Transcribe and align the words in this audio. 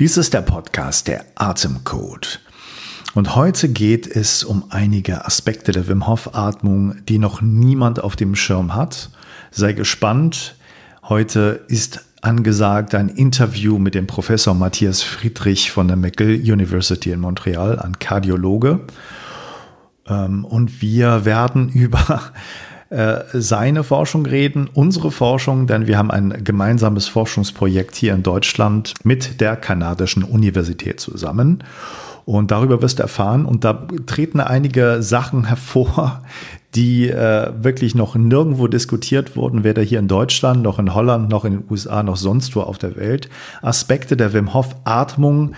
Dies 0.00 0.16
ist 0.16 0.32
der 0.32 0.42
Podcast 0.42 1.08
der 1.08 1.24
Atemcode. 1.34 2.38
Und 3.14 3.34
heute 3.34 3.68
geht 3.68 4.06
es 4.06 4.44
um 4.44 4.66
einige 4.70 5.24
Aspekte 5.24 5.72
der 5.72 5.88
Wim 5.88 6.06
Hof 6.06 6.36
Atmung, 6.36 7.04
die 7.06 7.18
noch 7.18 7.42
niemand 7.42 7.98
auf 7.98 8.14
dem 8.14 8.36
Schirm 8.36 8.76
hat. 8.76 9.10
Sei 9.50 9.72
gespannt. 9.72 10.54
Heute 11.02 11.64
ist 11.66 12.04
angesagt 12.20 12.94
ein 12.94 13.08
Interview 13.08 13.80
mit 13.80 13.96
dem 13.96 14.06
Professor 14.06 14.54
Matthias 14.54 15.02
Friedrich 15.02 15.72
von 15.72 15.88
der 15.88 15.96
McGill 15.96 16.48
University 16.48 17.10
in 17.10 17.18
Montreal, 17.18 17.80
ein 17.80 17.98
Kardiologe. 17.98 18.82
Ähm, 20.06 20.44
und 20.44 20.80
wir 20.80 21.24
werden 21.24 21.68
über 21.74 22.22
äh, 22.90 23.24
seine 23.34 23.84
Forschung 23.84 24.24
reden, 24.24 24.70
unsere 24.72 25.10
Forschung, 25.10 25.66
denn 25.66 25.86
wir 25.86 25.98
haben 25.98 26.10
ein 26.10 26.42
gemeinsames 26.42 27.06
Forschungsprojekt 27.06 27.94
hier 27.94 28.14
in 28.14 28.22
Deutschland 28.22 28.94
mit 29.04 29.40
der 29.40 29.56
kanadischen 29.56 30.22
Universität 30.22 30.98
zusammen. 30.98 31.64
Und 32.24 32.50
darüber 32.50 32.82
wirst 32.82 32.98
du 32.98 33.02
erfahren. 33.02 33.46
Und 33.46 33.64
da 33.64 33.86
treten 34.06 34.40
einige 34.40 35.02
Sachen 35.02 35.44
hervor, 35.44 36.22
die 36.74 37.08
äh, 37.08 37.52
wirklich 37.62 37.94
noch 37.94 38.14
nirgendwo 38.16 38.68
diskutiert 38.68 39.36
wurden, 39.36 39.64
weder 39.64 39.82
hier 39.82 39.98
in 39.98 40.08
Deutschland, 40.08 40.62
noch 40.62 40.78
in 40.78 40.94
Holland, 40.94 41.28
noch 41.28 41.44
in 41.44 41.52
den 41.52 41.64
USA, 41.70 42.02
noch 42.02 42.16
sonst 42.16 42.54
wo 42.56 42.60
auf 42.60 42.78
der 42.78 42.96
Welt. 42.96 43.28
Aspekte 43.62 44.16
der 44.16 44.32
Wim 44.32 44.52
Hof 44.52 44.76
Atmung, 44.84 45.54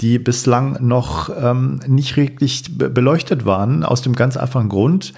die 0.00 0.18
bislang 0.18 0.76
noch 0.80 1.30
ähm, 1.40 1.80
nicht 1.86 2.16
wirklich 2.16 2.76
beleuchtet 2.76 3.46
waren, 3.46 3.84
aus 3.84 4.02
dem 4.02 4.14
ganz 4.14 4.36
einfachen 4.36 4.68
Grund, 4.68 5.12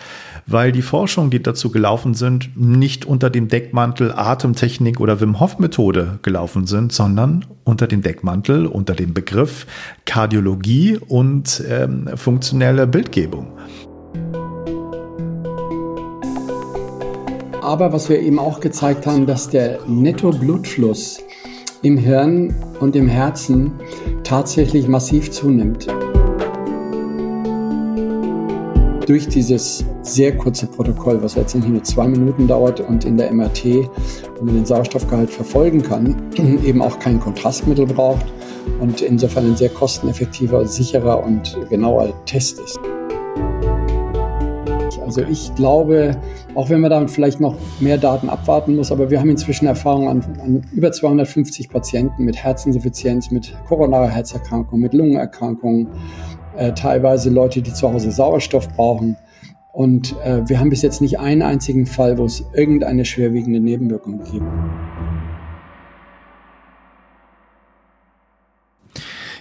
weil 0.46 0.72
die 0.72 0.82
Forschung, 0.82 1.30
die 1.30 1.42
dazu 1.42 1.70
gelaufen 1.70 2.14
sind, 2.14 2.50
nicht 2.56 3.04
unter 3.04 3.30
dem 3.30 3.48
Deckmantel 3.48 4.12
Atemtechnik 4.12 5.00
oder 5.00 5.20
Wim 5.20 5.40
Hof 5.40 5.58
Methode 5.58 6.18
gelaufen 6.22 6.66
sind, 6.66 6.92
sondern 6.92 7.44
unter 7.64 7.86
dem 7.86 8.02
Deckmantel, 8.02 8.66
unter 8.66 8.94
dem 8.94 9.14
Begriff 9.14 9.66
Kardiologie 10.04 10.98
und 10.98 11.62
ähm, 11.68 12.08
funktionelle 12.16 12.86
Bildgebung. 12.86 13.52
Aber 17.62 17.92
was 17.92 18.08
wir 18.08 18.20
eben 18.20 18.38
auch 18.38 18.60
gezeigt 18.60 19.06
haben, 19.06 19.26
dass 19.26 19.48
der 19.48 19.80
Netto-Blutfluss 19.86 21.22
im 21.82 21.96
Hirn 21.96 22.54
und 22.80 22.96
im 22.96 23.08
Herzen 23.08 23.72
tatsächlich 24.24 24.88
massiv 24.88 25.30
zunimmt. 25.30 25.86
Durch 29.10 29.26
dieses 29.26 29.84
sehr 30.02 30.36
kurze 30.36 30.68
Protokoll, 30.68 31.20
was 31.20 31.34
letztendlich 31.34 31.72
nur 31.72 31.82
zwei 31.82 32.06
Minuten 32.06 32.46
dauert 32.46 32.78
und 32.78 33.04
in 33.04 33.16
der 33.16 33.32
MRT, 33.32 33.90
man 34.40 34.54
den 34.54 34.64
Sauerstoffgehalt 34.64 35.28
verfolgen 35.28 35.82
kann, 35.82 36.14
eben 36.64 36.80
auch 36.80 36.96
kein 37.00 37.18
Kontrastmittel 37.18 37.86
braucht 37.86 38.24
und 38.78 39.02
insofern 39.02 39.46
ein 39.46 39.56
sehr 39.56 39.70
kosteneffektiver, 39.70 40.64
sicherer 40.64 41.24
und 41.24 41.58
genauer 41.68 42.24
Test 42.24 42.60
ist. 42.60 42.78
Also 45.04 45.22
ich 45.22 45.52
glaube, 45.56 46.16
auch 46.54 46.70
wenn 46.70 46.80
man 46.80 46.90
da 46.90 47.04
vielleicht 47.08 47.40
noch 47.40 47.56
mehr 47.80 47.98
Daten 47.98 48.28
abwarten 48.28 48.76
muss, 48.76 48.92
aber 48.92 49.10
wir 49.10 49.18
haben 49.18 49.30
inzwischen 49.30 49.66
Erfahrung 49.66 50.08
an, 50.08 50.22
an 50.40 50.62
über 50.72 50.92
250 50.92 51.68
Patienten 51.68 52.24
mit 52.24 52.36
Herzinsuffizienz, 52.36 53.32
mit 53.32 53.52
koronarer 53.66 54.06
Herzerkrankung, 54.06 54.78
mit 54.78 54.94
Lungenerkrankungen, 54.94 55.88
äh, 56.56 56.72
teilweise 56.72 57.30
Leute, 57.30 57.62
die 57.62 57.72
zu 57.72 57.92
Hause 57.92 58.10
Sauerstoff 58.10 58.68
brauchen. 58.68 59.16
Und 59.72 60.16
äh, 60.24 60.40
wir 60.48 60.58
haben 60.58 60.70
bis 60.70 60.82
jetzt 60.82 61.00
nicht 61.00 61.18
einen 61.18 61.42
einzigen 61.42 61.86
Fall, 61.86 62.18
wo 62.18 62.24
es 62.24 62.44
irgendeine 62.54 63.04
schwerwiegende 63.04 63.60
Nebenwirkung 63.60 64.20
gibt. 64.24 64.44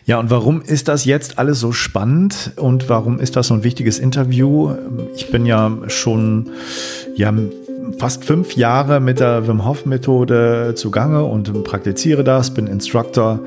Ja, 0.05 0.19
und 0.19 0.31
warum 0.31 0.63
ist 0.63 0.87
das 0.87 1.05
jetzt 1.05 1.37
alles 1.37 1.59
so 1.59 1.71
spannend 1.71 2.53
und 2.55 2.89
warum 2.89 3.19
ist 3.19 3.35
das 3.35 3.47
so 3.47 3.53
ein 3.53 3.63
wichtiges 3.63 3.99
Interview? 3.99 4.73
Ich 5.15 5.29
bin 5.29 5.45
ja 5.45 5.71
schon 5.85 6.49
ja, 7.15 7.31
fast 7.99 8.25
fünf 8.25 8.55
Jahre 8.55 9.01
mit 9.01 9.19
der 9.19 9.47
Wim 9.47 9.65
Hof 9.65 9.85
Methode 9.85 10.73
zugange 10.75 11.23
und 11.23 11.63
praktiziere 11.63 12.23
das, 12.23 12.51
bin 12.51 12.65
Instructor 12.65 13.39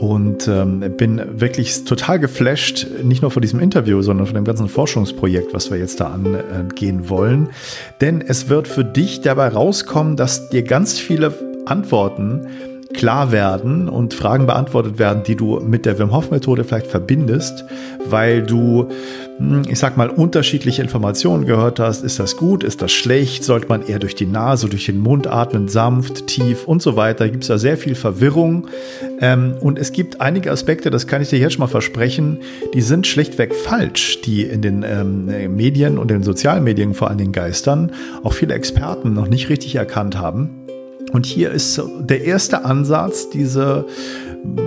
und 0.00 0.48
ähm, 0.48 0.80
bin 0.96 1.20
wirklich 1.40 1.84
total 1.84 2.18
geflasht, 2.18 2.86
nicht 3.02 3.20
nur 3.20 3.30
von 3.30 3.42
diesem 3.42 3.60
Interview, 3.60 4.00
sondern 4.00 4.26
von 4.26 4.34
dem 4.34 4.44
ganzen 4.44 4.66
Forschungsprojekt, 4.66 5.52
was 5.52 5.70
wir 5.70 5.76
jetzt 5.76 6.00
da 6.00 6.06
angehen 6.06 7.10
wollen. 7.10 7.50
Denn 8.00 8.22
es 8.22 8.48
wird 8.48 8.66
für 8.66 8.82
dich 8.82 9.20
dabei 9.20 9.48
rauskommen, 9.48 10.16
dass 10.16 10.48
dir 10.48 10.62
ganz 10.62 10.98
viele 10.98 11.34
Antworten 11.66 12.46
klar 12.94 13.30
werden 13.30 13.90
und 13.90 14.14
Fragen 14.14 14.46
beantwortet 14.46 14.98
werden, 14.98 15.22
die 15.22 15.36
du 15.36 15.60
mit 15.60 15.84
der 15.84 15.98
Wim 15.98 16.12
Hof 16.14 16.30
Methode 16.30 16.64
vielleicht 16.64 16.86
verbindest, 16.86 17.66
weil 18.08 18.42
du, 18.42 18.88
ich 19.68 19.78
sag 19.78 19.96
mal, 19.96 20.10
unterschiedliche 20.10 20.82
Informationen 20.82 21.46
gehört 21.46 21.80
hast. 21.80 22.04
Ist 22.04 22.18
das 22.18 22.36
gut? 22.36 22.62
Ist 22.62 22.82
das 22.82 22.92
schlecht? 22.92 23.42
Sollte 23.42 23.68
man 23.68 23.82
eher 23.82 23.98
durch 23.98 24.14
die 24.14 24.26
Nase, 24.26 24.68
durch 24.68 24.84
den 24.84 24.98
Mund 24.98 25.26
atmen, 25.26 25.66
sanft, 25.68 26.26
tief 26.26 26.66
und 26.66 26.82
so 26.82 26.94
weiter? 26.96 27.28
Gibt 27.28 27.44
es 27.44 27.48
da 27.48 27.56
sehr 27.56 27.78
viel 27.78 27.94
Verwirrung. 27.94 28.68
Ähm, 29.20 29.54
und 29.60 29.78
es 29.78 29.92
gibt 29.92 30.20
einige 30.20 30.50
Aspekte, 30.50 30.90
das 30.90 31.06
kann 31.06 31.22
ich 31.22 31.30
dir 31.30 31.38
jetzt 31.38 31.54
schon 31.54 31.60
mal 31.60 31.68
versprechen, 31.68 32.38
die 32.74 32.82
sind 32.82 33.06
schlichtweg 33.06 33.54
falsch, 33.54 34.20
die 34.22 34.42
in 34.42 34.60
den 34.60 34.82
ähm, 34.82 35.56
Medien 35.56 35.96
und 35.96 36.10
den 36.10 36.22
sozialen 36.22 36.62
Medien 36.62 36.92
vor 36.92 37.08
allen 37.08 37.18
Dingen 37.18 37.32
geistern, 37.32 37.92
auch 38.22 38.34
viele 38.34 38.52
Experten 38.52 39.14
noch 39.14 39.28
nicht 39.28 39.48
richtig 39.48 39.74
erkannt 39.74 40.18
haben. 40.18 40.50
Und 41.12 41.24
hier 41.24 41.50
ist 41.50 41.80
der 42.00 42.24
erste 42.24 42.64
Ansatz, 42.64 43.30
diese 43.30 43.86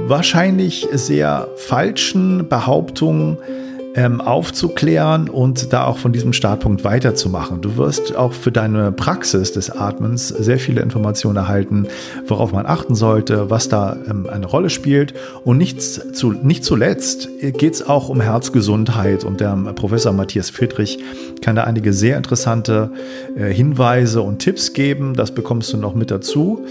wahrscheinlich 0.07 0.87
sehr 0.93 1.47
falschen 1.57 2.49
Behauptungen 2.49 3.37
ähm, 3.95 4.21
aufzuklären 4.21 5.29
und 5.29 5.71
da 5.71 5.85
auch 5.85 5.97
von 5.97 6.11
diesem 6.13 6.33
Startpunkt 6.33 6.83
weiterzumachen. 6.83 7.61
Du 7.61 7.77
wirst 7.77 8.15
auch 8.15 8.33
für 8.33 8.51
deine 8.51 8.91
Praxis 8.91 9.51
des 9.51 9.69
Atmens 9.69 10.29
sehr 10.29 10.59
viele 10.59 10.81
Informationen 10.81 11.37
erhalten, 11.37 11.87
worauf 12.27 12.51
man 12.51 12.65
achten 12.65 12.95
sollte, 12.95 13.49
was 13.49 13.69
da 13.69 13.97
ähm, 14.09 14.27
eine 14.31 14.45
Rolle 14.45 14.69
spielt. 14.69 15.13
Und 15.43 15.57
nichts 15.57 16.01
zu, 16.13 16.31
nicht 16.31 16.63
zuletzt 16.63 17.29
geht 17.39 17.73
es 17.73 17.87
auch 17.87 18.09
um 18.09 18.21
Herzgesundheit 18.21 19.23
und 19.23 19.39
der 19.39 19.55
Professor 19.75 20.13
Matthias 20.13 20.49
Friedrich 20.49 20.99
kann 21.41 21.55
da 21.55 21.63
einige 21.65 21.93
sehr 21.93 22.17
interessante 22.17 22.91
äh, 23.35 23.53
Hinweise 23.53 24.21
und 24.21 24.39
Tipps 24.39 24.73
geben. 24.73 25.13
Das 25.13 25.31
bekommst 25.31 25.71
du 25.73 25.77
noch 25.77 25.93
mit 25.93 26.09
dazu. 26.09 26.65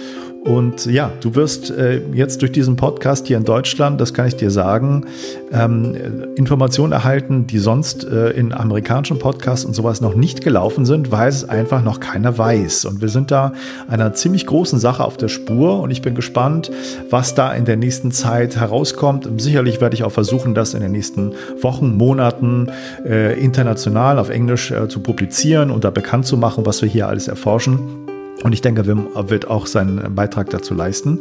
Und 0.44 0.86
ja, 0.86 1.12
du 1.20 1.36
wirst 1.36 1.70
äh, 1.70 2.00
jetzt 2.14 2.42
durch 2.42 2.50
diesen 2.50 2.74
Podcast 2.74 3.28
hier 3.28 3.36
in 3.36 3.44
Deutschland, 3.44 4.00
das 4.00 4.12
kann 4.12 4.26
ich 4.26 4.34
dir 4.34 4.50
sagen, 4.50 5.06
ähm, 5.52 5.94
Informationen 6.34 6.92
erhalten, 6.92 7.11
die 7.20 7.58
sonst 7.58 8.04
äh, 8.04 8.30
in 8.30 8.52
amerikanischen 8.52 9.18
Podcasts 9.18 9.64
und 9.64 9.74
sowas 9.74 10.00
noch 10.00 10.14
nicht 10.14 10.42
gelaufen 10.42 10.86
sind, 10.86 11.10
weil 11.10 11.28
es 11.28 11.48
einfach 11.48 11.82
noch 11.82 12.00
keiner 12.00 12.36
weiß. 12.38 12.86
Und 12.86 13.00
wir 13.00 13.08
sind 13.08 13.30
da 13.30 13.52
einer 13.88 14.14
ziemlich 14.14 14.46
großen 14.46 14.78
Sache 14.78 15.04
auf 15.04 15.16
der 15.16 15.28
Spur 15.28 15.80
und 15.80 15.90
ich 15.90 16.02
bin 16.02 16.14
gespannt, 16.14 16.70
was 17.10 17.34
da 17.34 17.52
in 17.52 17.64
der 17.64 17.76
nächsten 17.76 18.12
Zeit 18.12 18.56
herauskommt. 18.56 19.28
Sicherlich 19.38 19.80
werde 19.80 19.94
ich 19.94 20.04
auch 20.04 20.12
versuchen, 20.12 20.54
das 20.54 20.74
in 20.74 20.80
den 20.80 20.92
nächsten 20.92 21.32
Wochen, 21.60 21.96
Monaten 21.96 22.70
äh, 23.04 23.38
international 23.38 24.18
auf 24.18 24.30
Englisch 24.30 24.70
äh, 24.70 24.88
zu 24.88 25.00
publizieren 25.00 25.70
und 25.70 25.84
da 25.84 25.90
bekannt 25.90 26.26
zu 26.26 26.36
machen, 26.36 26.66
was 26.66 26.82
wir 26.82 26.88
hier 26.88 27.08
alles 27.08 27.28
erforschen. 27.28 28.01
Und 28.42 28.52
ich 28.52 28.60
denke, 28.60 28.86
Wim 28.86 29.08
wird 29.28 29.48
auch 29.48 29.66
seinen 29.66 30.14
Beitrag 30.14 30.50
dazu 30.50 30.74
leisten. 30.74 31.20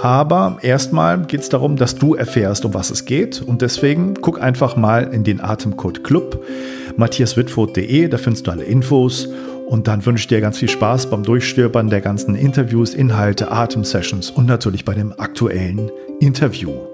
Aber 0.00 0.58
erstmal 0.62 1.22
geht 1.22 1.40
es 1.40 1.48
darum, 1.48 1.76
dass 1.76 1.96
du 1.96 2.14
erfährst, 2.14 2.64
um 2.64 2.74
was 2.74 2.90
es 2.90 3.04
geht. 3.04 3.42
Und 3.42 3.62
deswegen 3.62 4.14
guck 4.20 4.40
einfach 4.40 4.76
mal 4.76 5.12
in 5.12 5.24
den 5.24 5.40
Atemcode 5.40 6.04
Club, 6.04 6.44
matthiaswitfurt.de, 6.96 8.08
da 8.08 8.18
findest 8.18 8.46
du 8.46 8.50
alle 8.50 8.64
Infos. 8.64 9.28
Und 9.68 9.88
dann 9.88 10.04
wünsche 10.04 10.22
ich 10.22 10.28
dir 10.28 10.40
ganz 10.40 10.58
viel 10.58 10.68
Spaß 10.68 11.08
beim 11.08 11.22
Durchstöbern 11.22 11.88
der 11.88 12.00
ganzen 12.00 12.34
Interviews, 12.34 12.94
Inhalte, 12.94 13.50
Atemsessions 13.50 14.30
und 14.30 14.46
natürlich 14.46 14.84
bei 14.84 14.94
dem 14.94 15.12
aktuellen 15.18 15.90
Interview. 16.20 16.91